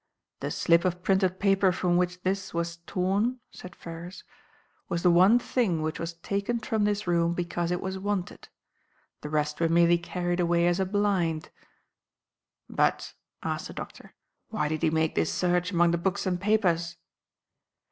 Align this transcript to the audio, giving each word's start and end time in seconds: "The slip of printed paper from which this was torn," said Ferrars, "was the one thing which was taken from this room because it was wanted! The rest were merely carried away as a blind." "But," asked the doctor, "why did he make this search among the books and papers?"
"The 0.39 0.49
slip 0.49 0.83
of 0.83 1.03
printed 1.03 1.39
paper 1.39 1.71
from 1.71 1.95
which 1.95 2.23
this 2.23 2.55
was 2.55 2.77
torn," 2.87 3.39
said 3.51 3.75
Ferrars, 3.75 4.23
"was 4.89 5.03
the 5.03 5.11
one 5.11 5.37
thing 5.37 5.83
which 5.83 5.99
was 5.99 6.15
taken 6.15 6.57
from 6.57 6.85
this 6.85 7.05
room 7.05 7.35
because 7.35 7.69
it 7.69 7.81
was 7.81 7.99
wanted! 7.99 8.49
The 9.21 9.29
rest 9.29 9.59
were 9.61 9.69
merely 9.69 9.99
carried 9.99 10.39
away 10.39 10.65
as 10.65 10.79
a 10.79 10.87
blind." 10.87 11.51
"But," 12.67 13.13
asked 13.43 13.67
the 13.67 13.73
doctor, 13.73 14.15
"why 14.49 14.69
did 14.69 14.81
he 14.81 14.89
make 14.89 15.13
this 15.13 15.31
search 15.31 15.69
among 15.69 15.91
the 15.91 15.99
books 15.99 16.25
and 16.25 16.41
papers?" 16.41 16.97